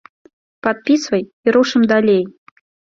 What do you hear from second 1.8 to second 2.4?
далей!